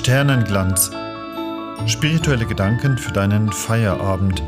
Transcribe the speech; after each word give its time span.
Sternenglanz. 0.00 0.90
Spirituelle 1.84 2.46
Gedanken 2.46 2.96
für 2.96 3.12
deinen 3.12 3.52
Feierabend. 3.52 4.42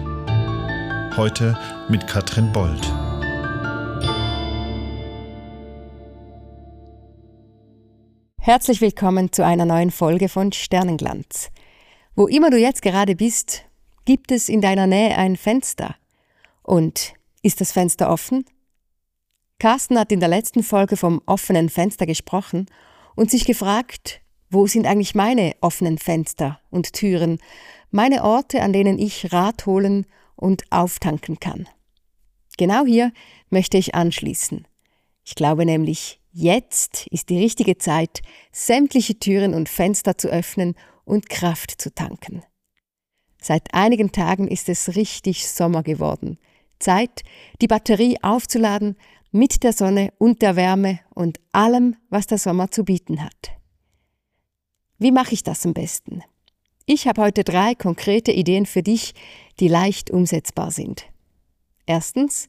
Heute 1.14 1.58
mit 1.90 2.06
Katrin 2.06 2.50
Bold. 2.52 2.80
Herzlich 8.40 8.80
willkommen 8.80 9.30
zu 9.30 9.44
einer 9.44 9.66
neuen 9.66 9.90
Folge 9.90 10.30
von 10.30 10.52
Sternenglanz. 10.52 11.50
Wo 12.16 12.26
immer 12.28 12.48
du 12.48 12.56
jetzt 12.56 12.80
gerade 12.80 13.14
bist, 13.14 13.66
gibt 14.06 14.32
es 14.32 14.48
in 14.48 14.62
deiner 14.62 14.86
Nähe 14.86 15.18
ein 15.18 15.36
Fenster. 15.36 15.96
Und 16.62 17.12
ist 17.42 17.60
das 17.60 17.72
Fenster 17.72 18.08
offen? 18.08 18.46
Carsten 19.58 19.98
hat 19.98 20.12
in 20.12 20.20
der 20.20 20.30
letzten 20.30 20.62
Folge 20.62 20.96
vom 20.96 21.20
offenen 21.26 21.68
Fenster 21.68 22.06
gesprochen 22.06 22.70
und 23.16 23.30
sich 23.30 23.44
gefragt, 23.44 24.21
wo 24.52 24.66
sind 24.66 24.86
eigentlich 24.86 25.14
meine 25.14 25.54
offenen 25.62 25.96
Fenster 25.96 26.60
und 26.70 26.92
Türen, 26.92 27.38
meine 27.90 28.22
Orte, 28.22 28.62
an 28.62 28.72
denen 28.72 28.98
ich 28.98 29.32
Rat 29.32 29.64
holen 29.64 30.06
und 30.36 30.64
auftanken 30.70 31.40
kann? 31.40 31.68
Genau 32.58 32.84
hier 32.84 33.12
möchte 33.48 33.78
ich 33.78 33.94
anschließen. 33.94 34.66
Ich 35.24 35.34
glaube 35.36 35.64
nämlich, 35.64 36.20
jetzt 36.32 37.06
ist 37.08 37.30
die 37.30 37.38
richtige 37.38 37.78
Zeit, 37.78 38.20
sämtliche 38.52 39.18
Türen 39.18 39.54
und 39.54 39.70
Fenster 39.70 40.18
zu 40.18 40.28
öffnen 40.28 40.74
und 41.04 41.30
Kraft 41.30 41.80
zu 41.80 41.94
tanken. 41.94 42.42
Seit 43.40 43.72
einigen 43.72 44.12
Tagen 44.12 44.48
ist 44.48 44.68
es 44.68 44.96
richtig 44.96 45.48
Sommer 45.48 45.82
geworden. 45.82 46.38
Zeit, 46.78 47.22
die 47.60 47.68
Batterie 47.68 48.18
aufzuladen 48.22 48.96
mit 49.30 49.62
der 49.62 49.72
Sonne 49.72 50.12
und 50.18 50.42
der 50.42 50.56
Wärme 50.56 51.00
und 51.14 51.40
allem, 51.52 51.96
was 52.10 52.26
der 52.26 52.38
Sommer 52.38 52.70
zu 52.70 52.84
bieten 52.84 53.24
hat. 53.24 53.61
Wie 55.02 55.10
mache 55.10 55.34
ich 55.34 55.42
das 55.42 55.66
am 55.66 55.74
besten? 55.74 56.22
Ich 56.86 57.08
habe 57.08 57.22
heute 57.22 57.42
drei 57.42 57.74
konkrete 57.74 58.30
Ideen 58.30 58.66
für 58.66 58.84
dich, 58.84 59.14
die 59.58 59.66
leicht 59.66 60.12
umsetzbar 60.12 60.70
sind. 60.70 61.06
Erstens, 61.86 62.48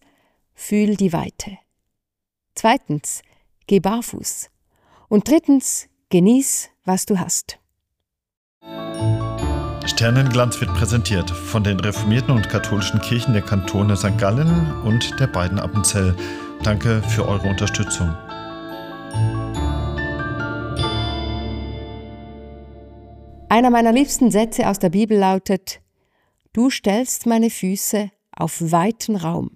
fühl 0.53 0.95
die 0.95 1.13
Weite. 1.13 1.57
Zweitens, 2.53 3.23
geh 3.65 3.79
barfuß. 3.79 4.51
Und 5.09 5.27
drittens, 5.27 5.87
genieß, 6.09 6.69
was 6.85 7.07
du 7.07 7.17
hast. 7.17 7.57
Sternenglanz 9.87 10.61
wird 10.61 10.75
präsentiert 10.75 11.31
von 11.31 11.63
den 11.63 11.79
reformierten 11.79 12.35
und 12.35 12.49
katholischen 12.49 13.01
Kirchen 13.01 13.33
der 13.33 13.41
Kantone 13.41 13.97
St. 13.97 14.19
Gallen 14.19 14.71
und 14.83 15.19
der 15.19 15.27
beiden 15.27 15.57
Appenzell. 15.57 16.15
Danke 16.61 17.01
für 17.01 17.27
eure 17.27 17.49
Unterstützung. 17.49 18.15
Einer 23.53 23.69
meiner 23.69 23.91
liebsten 23.91 24.31
Sätze 24.31 24.67
aus 24.67 24.79
der 24.79 24.89
Bibel 24.89 25.15
lautet, 25.15 25.79
Du 26.53 26.71
stellst 26.71 27.27
meine 27.27 27.51
Füße 27.51 28.09
auf 28.35 28.59
weiten 28.59 29.15
Raum. 29.15 29.51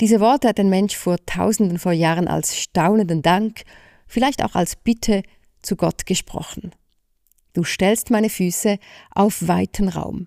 Diese 0.00 0.18
Worte 0.18 0.48
hat 0.48 0.58
ein 0.58 0.68
Mensch 0.68 0.96
vor 0.96 1.24
tausenden 1.24 1.78
vor 1.78 1.92
Jahren 1.92 2.26
als 2.26 2.58
staunenden 2.58 3.22
Dank, 3.22 3.62
vielleicht 4.08 4.42
auch 4.42 4.56
als 4.56 4.74
Bitte 4.74 5.22
zu 5.62 5.76
Gott 5.76 6.06
gesprochen. 6.06 6.72
Du 7.52 7.62
stellst 7.62 8.10
meine 8.10 8.30
Füße 8.30 8.78
auf 9.14 9.46
weiten 9.46 9.90
Raum. 9.90 10.26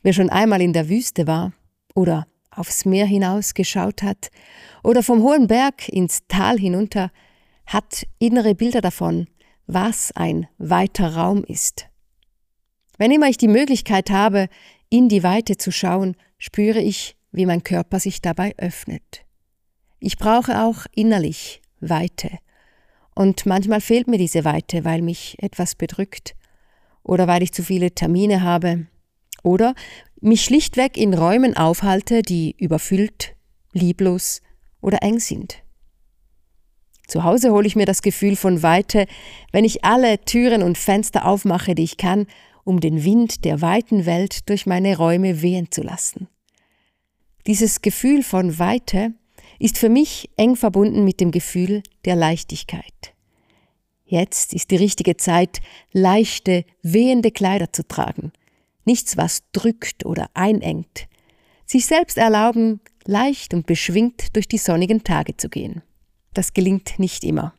Wer 0.00 0.14
schon 0.14 0.30
einmal 0.30 0.62
in 0.62 0.72
der 0.72 0.88
Wüste 0.88 1.26
war 1.26 1.52
oder 1.94 2.26
aufs 2.50 2.86
Meer 2.86 3.04
hinaus 3.04 3.52
geschaut 3.52 4.02
hat 4.02 4.30
oder 4.82 5.02
vom 5.02 5.22
hohen 5.22 5.46
Berg 5.46 5.90
ins 5.90 6.26
Tal 6.26 6.58
hinunter, 6.58 7.10
hat 7.66 8.06
innere 8.18 8.54
Bilder 8.54 8.80
davon, 8.80 9.26
was 9.66 10.12
ein 10.12 10.48
weiter 10.58 11.14
Raum 11.14 11.44
ist. 11.44 11.88
Wenn 12.98 13.10
immer 13.10 13.28
ich 13.28 13.36
die 13.36 13.48
Möglichkeit 13.48 14.10
habe, 14.10 14.48
in 14.88 15.08
die 15.08 15.22
Weite 15.22 15.56
zu 15.56 15.70
schauen, 15.72 16.16
spüre 16.38 16.80
ich, 16.80 17.16
wie 17.32 17.46
mein 17.46 17.64
Körper 17.64 17.98
sich 17.98 18.20
dabei 18.20 18.54
öffnet. 18.58 19.24
Ich 19.98 20.18
brauche 20.18 20.62
auch 20.62 20.86
innerlich 20.94 21.62
Weite. 21.80 22.38
Und 23.14 23.46
manchmal 23.46 23.80
fehlt 23.80 24.08
mir 24.08 24.18
diese 24.18 24.44
Weite, 24.44 24.84
weil 24.84 25.02
mich 25.02 25.36
etwas 25.42 25.74
bedrückt 25.74 26.34
oder 27.02 27.26
weil 27.26 27.42
ich 27.42 27.52
zu 27.52 27.62
viele 27.62 27.92
Termine 27.92 28.42
habe 28.42 28.86
oder 29.42 29.74
mich 30.20 30.42
schlichtweg 30.42 30.96
in 30.96 31.14
Räumen 31.14 31.56
aufhalte, 31.56 32.22
die 32.22 32.54
überfüllt, 32.58 33.34
lieblos 33.72 34.40
oder 34.80 35.02
eng 35.02 35.18
sind. 35.18 35.62
Zu 37.12 37.24
Hause 37.24 37.52
hole 37.52 37.66
ich 37.66 37.76
mir 37.76 37.84
das 37.84 38.00
Gefühl 38.00 38.36
von 38.36 38.62
Weite, 38.62 39.04
wenn 39.52 39.66
ich 39.66 39.84
alle 39.84 40.18
Türen 40.24 40.62
und 40.62 40.78
Fenster 40.78 41.26
aufmache, 41.26 41.74
die 41.74 41.82
ich 41.82 41.98
kann, 41.98 42.26
um 42.64 42.80
den 42.80 43.04
Wind 43.04 43.44
der 43.44 43.60
weiten 43.60 44.06
Welt 44.06 44.48
durch 44.48 44.64
meine 44.64 44.96
Räume 44.96 45.42
wehen 45.42 45.70
zu 45.70 45.82
lassen. 45.82 46.28
Dieses 47.46 47.82
Gefühl 47.82 48.22
von 48.22 48.58
Weite 48.58 49.12
ist 49.58 49.76
für 49.76 49.90
mich 49.90 50.30
eng 50.38 50.56
verbunden 50.56 51.04
mit 51.04 51.20
dem 51.20 51.32
Gefühl 51.32 51.82
der 52.06 52.16
Leichtigkeit. 52.16 53.12
Jetzt 54.06 54.54
ist 54.54 54.70
die 54.70 54.76
richtige 54.76 55.18
Zeit, 55.18 55.60
leichte, 55.92 56.64
wehende 56.80 57.30
Kleider 57.30 57.74
zu 57.74 57.86
tragen. 57.86 58.32
Nichts, 58.86 59.18
was 59.18 59.42
drückt 59.52 60.06
oder 60.06 60.30
einengt. 60.32 61.08
Sich 61.66 61.84
selbst 61.84 62.16
erlauben, 62.16 62.80
leicht 63.04 63.52
und 63.52 63.66
beschwingt 63.66 64.34
durch 64.34 64.48
die 64.48 64.56
sonnigen 64.56 65.04
Tage 65.04 65.36
zu 65.36 65.50
gehen. 65.50 65.82
Das 66.34 66.54
gelingt 66.54 66.98
nicht 66.98 67.24
immer. 67.24 67.54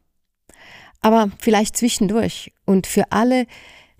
Aber 1.01 1.29
vielleicht 1.37 1.77
zwischendurch 1.77 2.53
und 2.65 2.87
für 2.87 3.11
alle, 3.11 3.45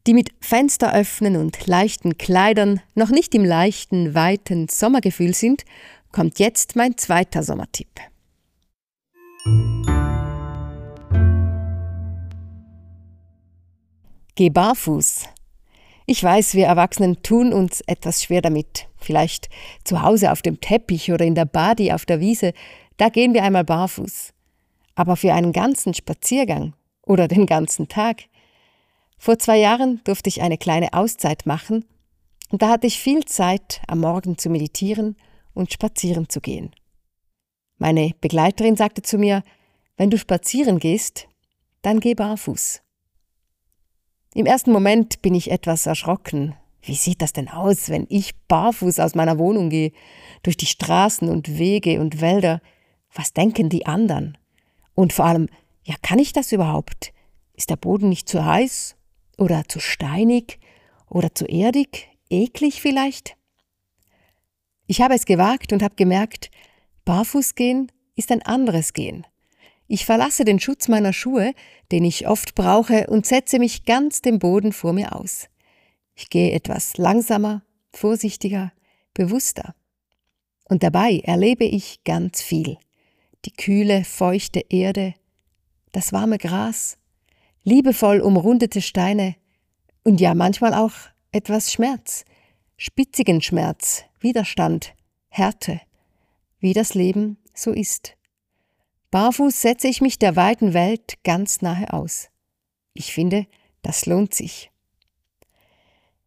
die 0.08 0.14
mit 0.14 0.32
Fenster 0.40 0.94
öffnen 0.94 1.36
und 1.36 1.68
leichten 1.68 2.18
Kleidern 2.18 2.82
noch 2.96 3.10
nicht 3.10 3.36
im 3.36 3.46
leichten, 3.46 4.16
weiten 4.16 4.68
Sommergefühl 4.70 5.34
sind, 5.34 5.66
kommt 6.12 6.40
jetzt 6.40 6.76
mein 6.76 6.98
zweiter 6.98 7.44
Sommertipp. 7.44 7.90
Geh 14.36 14.50
barfuß. 14.50 15.26
Ich 16.06 16.24
weiß, 16.24 16.56
wir 16.56 16.66
Erwachsenen 16.66 17.22
tun 17.22 17.54
uns 17.54 17.82
etwas 17.82 18.24
schwer 18.24 18.42
damit. 18.42 18.88
Vielleicht 18.98 19.50
zu 19.84 20.02
Hause 20.02 20.32
auf 20.32 20.42
dem 20.42 20.60
Teppich 20.60 21.12
oder 21.12 21.26
in 21.26 21.36
der 21.36 21.46
Badi 21.46 21.92
auf 21.92 22.06
der 22.06 22.20
Wiese, 22.20 22.54
da 22.98 23.10
gehen 23.10 23.34
wir 23.34 23.44
einmal 23.44 23.64
barfuß 23.64 24.33
aber 24.96 25.16
für 25.16 25.34
einen 25.34 25.52
ganzen 25.52 25.94
Spaziergang 25.94 26.74
oder 27.06 27.28
den 27.28 27.46
ganzen 27.46 27.88
Tag. 27.88 28.24
Vor 29.18 29.40
zwei 29.40 29.58
Jahren 29.58 30.02
durfte 30.04 30.30
ich 30.30 30.42
eine 30.42 30.58
kleine 30.58 30.94
Auszeit 30.94 31.46
machen 31.46 31.86
und 32.50 32.62
da 32.62 32.70
hatte 32.70 32.88
ich 32.88 33.00
viel 33.00 33.26
Zeit, 33.26 33.82
am 33.88 34.02
Morgen 34.02 34.38
zu 34.38 34.50
meditieren 34.50 35.16
und 35.54 35.74
spazieren 35.74 36.30
zu 36.30 36.42
gehen. 36.42 36.72
Meine 37.78 38.12
Begleiterin 38.22 38.76
sagte 38.76 39.02
zu 39.02 39.18
mir, 39.18 39.44
wenn 39.98 40.10
du 40.10 40.18
spazieren 40.18 40.80
gehst, 40.80 41.28
dann 41.82 42.00
geh 42.00 42.14
barfuß. 42.14 42.82
Im 44.36 44.46
ersten 44.46 44.72
Moment 44.72 45.22
bin 45.22 45.36
ich 45.36 45.52
etwas 45.52 45.86
erschrocken. 45.86 46.56
Wie 46.82 46.96
sieht 46.96 47.22
das 47.22 47.34
denn 47.34 47.50
aus, 47.50 47.90
wenn 47.90 48.08
ich 48.10 48.36
barfuß 48.48 49.00
aus 49.00 49.16
meiner 49.16 49.38
Wohnung 49.38 49.70
gehe, 49.70 49.92
durch 50.42 50.58
die 50.58 50.66
Straßen 50.66 51.30
und 51.30 51.58
Wege 51.58 52.00
und 52.00 52.20
Wälder? 52.20 52.62
Was 53.14 53.34
denken 53.34 53.70
die 53.70 53.86
anderen? 53.86 54.38
Und 54.96 55.14
vor 55.14 55.26
allem, 55.26 55.48
ja, 55.84 55.96
kann 56.02 56.20
ich 56.20 56.34
das 56.34 56.52
überhaupt? 56.52 57.14
Ist 57.54 57.70
der 57.70 57.76
Boden 57.76 58.10
nicht 58.10 58.30
zu 58.30 58.46
heiß 58.46 58.96
oder 59.38 59.68
zu 59.68 59.80
steinig 59.80 60.60
oder 61.10 61.34
zu 61.34 61.46
erdig, 61.46 62.10
eklig 62.30 62.82
vielleicht? 62.82 63.36
Ich 64.88 65.02
habe 65.02 65.14
es 65.14 65.26
gewagt 65.26 65.74
und 65.74 65.82
habe 65.82 65.96
gemerkt, 65.96 66.52
barfuß 67.06 67.56
gehen 67.56 67.92
ist 68.16 68.32
ein 68.32 68.42
anderes 68.44 68.94
Gehen. 68.94 69.26
Ich 69.88 70.06
verlasse 70.06 70.46
den 70.46 70.60
Schutz 70.60 70.88
meiner 70.88 71.14
Schuhe, 71.14 71.54
den 71.92 72.06
ich 72.06 72.28
oft 72.28 72.56
brauche, 72.56 73.08
und 73.08 73.26
setze 73.26 73.60
mich 73.60 73.86
ganz 73.86 74.22
dem 74.22 74.40
Boden 74.40 74.72
vor 74.72 74.94
mir 74.94 75.16
aus. 75.16 75.50
Ich 76.16 76.30
gehe 76.30 76.52
etwas 76.52 76.98
langsamer, 76.98 77.64
vorsichtiger, 77.92 78.72
bewusster. 79.14 79.76
Und 80.66 80.84
dabei 80.84 81.20
erlebe 81.24 81.66
ich 81.66 82.04
ganz 82.04 82.42
viel 82.42 82.78
die 83.46 83.52
kühle, 83.52 84.04
feuchte 84.04 84.62
Erde, 84.70 85.14
das 85.92 86.14
warme 86.14 86.38
Gras, 86.38 86.98
liebevoll 87.64 88.20
umrundete 88.20 88.82
Steine 88.82 89.36
und 90.04 90.20
ja 90.22 90.34
manchmal 90.34 90.74
auch 90.74 90.94
etwas 91.32 91.72
Schmerz, 91.72 92.26
spitzigen 92.78 93.42
Schmerz, 93.42 94.04
Widerstand, 94.20 94.94
Härte, 95.30 95.82
wie 96.60 96.74
das 96.74 96.94
Leben 96.94 97.38
so 97.54 97.72
ist. 97.72 98.16
Barfuß 99.12 99.62
setze 99.62 99.88
ich 99.88 100.02
mich 100.02 100.18
der 100.18 100.36
weiten 100.36 100.74
Welt 100.74 101.16
ganz 101.24 101.62
nahe 101.62 101.94
aus. 101.94 102.30
Ich 102.94 103.14
finde, 103.14 103.48
das 103.82 104.06
lohnt 104.06 104.34
sich. 104.34 104.72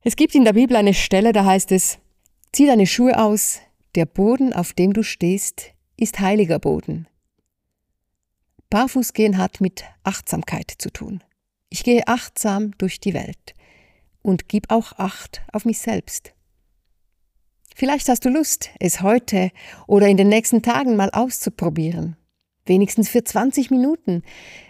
Es 0.02 0.14
gibt 0.14 0.34
in 0.34 0.44
der 0.44 0.52
Bibel 0.52 0.76
eine 0.76 0.94
Stelle, 0.94 1.32
da 1.32 1.44
heißt 1.44 1.72
es, 1.72 1.98
zieh 2.52 2.66
deine 2.66 2.86
Schuhe 2.86 3.20
aus, 3.20 3.60
der 3.96 4.06
Boden, 4.06 4.52
auf 4.52 4.72
dem 4.72 4.92
du 4.92 5.02
stehst, 5.02 5.72
ist 5.96 6.20
heiliger 6.20 6.58
Boden. 6.58 7.06
Barfußgehen 8.70 9.38
hat 9.38 9.60
mit 9.60 9.84
Achtsamkeit 10.02 10.72
zu 10.78 10.90
tun. 10.90 11.22
Ich 11.68 11.84
gehe 11.84 12.06
achtsam 12.06 12.76
durch 12.78 13.00
die 13.00 13.14
Welt 13.14 13.54
und 14.22 14.48
gib 14.48 14.70
auch 14.70 14.92
Acht 14.98 15.42
auf 15.52 15.64
mich 15.64 15.78
selbst. 15.78 16.32
Vielleicht 17.74 18.08
hast 18.08 18.24
du 18.24 18.30
Lust, 18.30 18.70
es 18.80 19.02
heute 19.02 19.50
oder 19.86 20.08
in 20.08 20.16
den 20.16 20.28
nächsten 20.28 20.62
Tagen 20.62 20.96
mal 20.96 21.10
auszuprobieren. 21.10 22.16
Wenigstens 22.64 23.08
für 23.08 23.22
20 23.22 23.70
Minuten. 23.70 24.22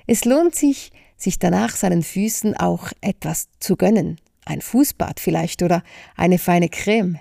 Es 0.06 0.24
lohnt 0.24 0.54
sich, 0.54 0.92
sich 1.16 1.38
danach 1.38 1.76
seinen 1.76 2.02
Füßen 2.02 2.56
auch 2.56 2.92
etwas 3.00 3.48
zu 3.60 3.76
gönnen. 3.76 4.20
Ein 4.44 4.60
Fußbad 4.60 5.20
vielleicht 5.20 5.62
oder 5.62 5.82
eine 6.16 6.38
feine 6.38 6.68
Creme. 6.68 7.18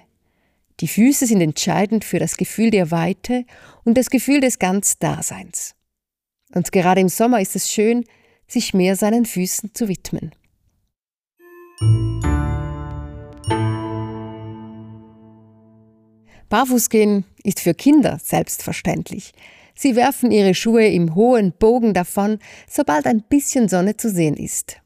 Die 0.81 0.87
Füße 0.87 1.25
sind 1.25 1.39
entscheidend 1.39 2.03
für 2.03 2.19
das 2.19 2.35
Gefühl 2.35 2.69
der 2.69 2.91
Weite 2.91 3.45
und 3.85 3.97
das 3.97 4.09
Gefühl 4.09 4.41
des 4.41 4.59
Ganzdaseins. 4.59 5.75
Und 6.53 6.71
gerade 6.71 7.01
im 7.01 7.09
Sommer 7.09 7.39
ist 7.39 7.55
es 7.55 7.71
schön, 7.71 8.03
sich 8.47 8.73
mehr 8.73 8.95
seinen 8.95 9.25
Füßen 9.25 9.73
zu 9.73 9.87
widmen. 9.87 10.31
Barfußgehen 16.49 17.25
ist 17.43 17.59
für 17.59 17.73
Kinder 17.73 18.19
selbstverständlich. 18.21 19.31
Sie 19.73 19.95
werfen 19.95 20.31
ihre 20.31 20.53
Schuhe 20.53 20.87
im 20.87 21.15
hohen 21.15 21.53
Bogen 21.53 21.93
davon, 21.93 22.39
sobald 22.69 23.07
ein 23.07 23.23
bisschen 23.23 23.67
Sonne 23.67 23.97
zu 23.97 24.09
sehen 24.09 24.37
ist. 24.37 24.81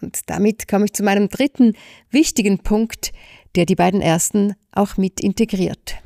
Und 0.00 0.20
damit 0.26 0.68
komme 0.68 0.86
ich 0.86 0.92
zu 0.92 1.02
meinem 1.02 1.28
dritten 1.28 1.74
wichtigen 2.10 2.58
Punkt, 2.58 3.12
der 3.56 3.64
die 3.64 3.74
beiden 3.74 4.00
ersten 4.00 4.54
auch 4.72 4.96
mit 4.96 5.20
integriert. 5.20 5.96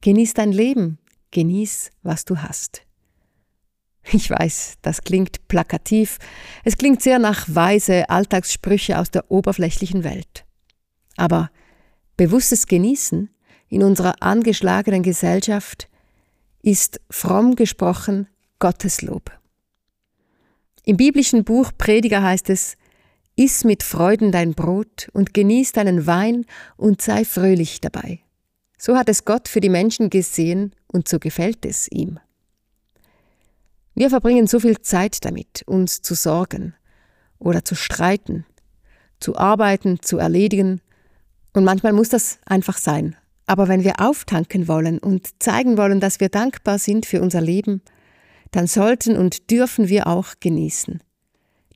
Genieß 0.00 0.34
dein 0.34 0.52
Leben, 0.52 0.98
genieß, 1.30 1.90
was 2.02 2.24
du 2.24 2.38
hast. 2.38 2.82
Ich 4.10 4.30
weiß, 4.30 4.78
das 4.82 5.02
klingt 5.02 5.46
plakativ, 5.46 6.18
es 6.64 6.76
klingt 6.76 7.02
sehr 7.02 7.18
nach 7.18 7.46
weise 7.48 8.10
Alltagssprüche 8.10 8.98
aus 8.98 9.10
der 9.10 9.30
oberflächlichen 9.30 10.02
Welt. 10.02 10.44
Aber 11.16 11.50
bewusstes 12.16 12.66
Genießen 12.66 13.30
in 13.68 13.82
unserer 13.82 14.20
angeschlagenen 14.20 15.02
Gesellschaft 15.02 15.88
ist 16.62 17.00
fromm 17.10 17.54
gesprochen 17.54 18.28
Gotteslob. 18.58 19.30
Im 20.84 20.96
biblischen 20.96 21.44
Buch 21.44 21.70
Prediger 21.78 22.22
heißt 22.22 22.50
es, 22.50 22.76
Iss 23.36 23.64
mit 23.64 23.82
Freuden 23.82 24.30
dein 24.30 24.54
Brot 24.54 25.08
und 25.12 25.34
genieß 25.34 25.72
deinen 25.72 26.06
Wein 26.06 26.44
und 26.76 27.00
sei 27.00 27.24
fröhlich 27.24 27.80
dabei. 27.80 28.20
So 28.78 28.96
hat 28.96 29.08
es 29.08 29.24
Gott 29.24 29.48
für 29.48 29.60
die 29.60 29.68
Menschen 29.68 30.10
gesehen 30.10 30.74
und 30.88 31.08
so 31.08 31.18
gefällt 31.18 31.64
es 31.64 31.88
ihm. 31.90 32.18
Wir 33.94 34.10
verbringen 34.10 34.46
so 34.46 34.60
viel 34.60 34.80
Zeit 34.80 35.24
damit, 35.24 35.62
uns 35.66 36.02
zu 36.02 36.14
sorgen 36.14 36.74
oder 37.38 37.64
zu 37.64 37.74
streiten, 37.74 38.44
zu 39.20 39.36
arbeiten, 39.36 40.00
zu 40.02 40.18
erledigen, 40.18 40.80
und 41.54 41.64
manchmal 41.64 41.92
muss 41.92 42.08
das 42.08 42.38
einfach 42.46 42.78
sein, 42.78 43.14
aber 43.46 43.68
wenn 43.68 43.84
wir 43.84 44.00
auftanken 44.00 44.68
wollen 44.68 44.98
und 44.98 45.42
zeigen 45.42 45.76
wollen, 45.76 46.00
dass 46.00 46.20
wir 46.20 46.30
dankbar 46.30 46.78
sind 46.78 47.04
für 47.04 47.20
unser 47.20 47.40
Leben, 47.40 47.82
dann 48.52 48.66
sollten 48.66 49.16
und 49.16 49.50
dürfen 49.50 49.88
wir 49.88 50.06
auch 50.06 50.34
genießen. 50.40 51.02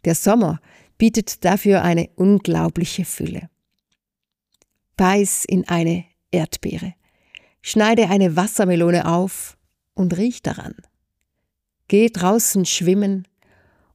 Der 0.04 0.14
Sommer 0.14 0.60
bietet 0.98 1.44
dafür 1.44 1.82
eine 1.82 2.08
unglaubliche 2.16 3.04
Fülle. 3.04 3.48
Beiß 4.96 5.44
in 5.44 5.68
eine 5.68 6.04
Erdbeere, 6.30 6.94
schneide 7.62 8.08
eine 8.08 8.36
Wassermelone 8.36 9.06
auf 9.06 9.56
und 9.94 10.16
riech 10.16 10.42
daran. 10.42 10.74
Geh 11.88 12.08
draußen 12.08 12.64
schwimmen 12.64 13.28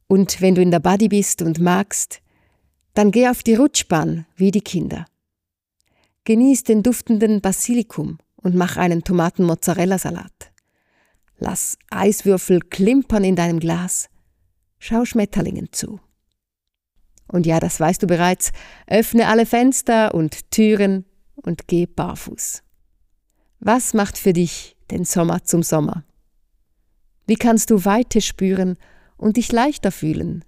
und 0.08 0.42
wenn 0.42 0.56
du 0.56 0.62
in 0.62 0.72
der 0.72 0.80
Buddy 0.80 1.08
bist 1.08 1.42
und 1.42 1.60
magst, 1.60 2.22
dann 2.94 3.12
geh 3.12 3.30
auf 3.30 3.44
die 3.44 3.56
Rutschbahn 3.56 4.26
wie 4.36 4.52
die 4.52 4.62
Kinder. 4.62 5.06
Genieß 6.26 6.64
den 6.64 6.84
duftenden 6.84 7.42
Basilikum 7.42 8.20
und 8.36 8.56
mach 8.56 8.78
einen 8.78 9.04
Tomaten-Mozzarella-Salat. 9.04 10.52
Lass 11.38 11.78
Eiswürfel 11.90 12.60
klimpern 12.60 13.24
in 13.24 13.36
deinem 13.36 13.60
Glas. 13.60 14.10
Schau 14.78 15.06
Schmetterlingen 15.06 15.72
zu. 15.72 16.00
Und 17.32 17.46
ja, 17.46 17.62
das 17.62 17.80
weißt 17.80 18.04
du 18.04 18.08
bereits, 18.08 18.52
öffne 18.88 19.28
alle 19.28 19.46
Fenster 19.46 20.14
und 20.14 20.52
Türen 20.52 21.06
und 21.36 21.68
geh 21.68 21.86
barfuß. 21.86 22.62
Was 23.60 23.94
macht 23.94 24.18
für 24.18 24.34
dich 24.34 24.76
den 24.92 25.06
Sommer 25.06 25.44
zum 25.44 25.64
Sommer? 25.64 26.04
Wie 27.28 27.36
kannst 27.36 27.70
du 27.70 27.86
Weite 27.86 28.20
spüren 28.20 28.78
und 29.16 29.38
dich 29.38 29.52
leichter 29.52 29.92
fühlen? 29.92 30.44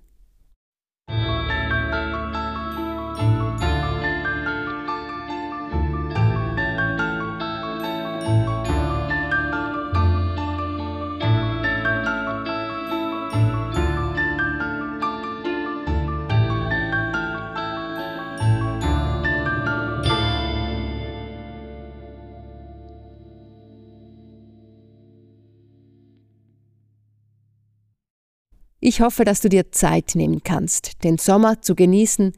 Ich 28.86 29.00
hoffe, 29.00 29.24
dass 29.24 29.40
du 29.40 29.48
dir 29.48 29.72
Zeit 29.72 30.12
nehmen 30.14 30.44
kannst, 30.44 31.06
den 31.06 31.18
Sommer 31.18 31.62
zu 31.62 31.74
genießen 31.74 32.34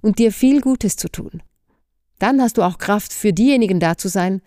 und 0.00 0.18
dir 0.18 0.32
viel 0.32 0.62
Gutes 0.62 0.96
zu 0.96 1.10
tun. 1.10 1.42
Dann 2.18 2.40
hast 2.40 2.56
du 2.56 2.62
auch 2.62 2.78
Kraft 2.78 3.12
für 3.12 3.34
diejenigen 3.34 3.80
da 3.80 3.98
zu 3.98 4.08
sein, 4.08 4.40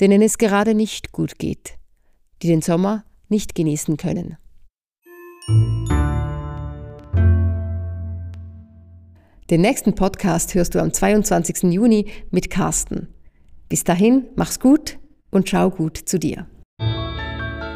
denen 0.00 0.20
es 0.20 0.36
gerade 0.36 0.74
nicht 0.74 1.12
gut 1.12 1.38
geht, 1.38 1.78
die 2.42 2.48
den 2.48 2.60
Sommer 2.60 3.06
nicht 3.30 3.54
genießen 3.54 3.96
können. 3.96 4.36
Den 9.48 9.62
nächsten 9.62 9.94
Podcast 9.94 10.54
hörst 10.54 10.74
du 10.74 10.78
am 10.78 10.92
22. 10.92 11.72
Juni 11.72 12.10
mit 12.30 12.50
Carsten. 12.50 13.08
Bis 13.70 13.82
dahin, 13.82 14.26
mach's 14.36 14.60
gut 14.60 14.98
und 15.30 15.48
schau 15.48 15.70
gut 15.70 15.96
zu 15.96 16.18
dir. 16.18 16.46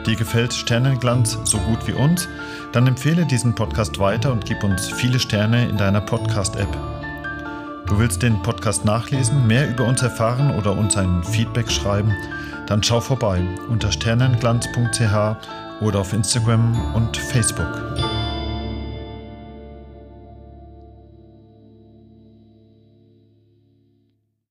Dir 0.07 0.17
gefällt 0.17 0.53
Sternenglanz 0.53 1.39
so 1.45 1.59
gut 1.59 1.87
wie 1.87 1.93
uns? 1.93 2.29
Dann 2.73 2.87
empfehle 2.87 3.25
diesen 3.25 3.55
Podcast 3.55 3.99
weiter 4.01 4.33
und 4.33 4.45
gib 4.45 4.65
uns 4.65 4.89
viele 4.89 5.21
Sterne 5.21 5.69
in 5.69 5.77
deiner 5.77 6.01
Podcast-App. 6.01 6.77
Du 7.87 7.99
willst 7.99 8.23
den 8.23 8.43
Podcast 8.43 8.85
nachlesen, 8.85 9.47
mehr 9.47 9.69
über 9.69 9.85
uns 9.85 10.03
erfahren 10.03 10.57
oder 10.57 10.77
uns 10.77 10.97
ein 10.97 11.23
Feedback 11.23 11.71
schreiben? 11.71 12.17
Dann 12.67 12.83
schau 12.83 13.01
vorbei 13.01 13.43
unter 13.69 13.93
sternenglanz.ch 13.93 15.37
oder 15.81 16.01
auf 16.01 16.13
Instagram 16.13 16.95
und 16.95 17.17
Facebook. 17.17 18.12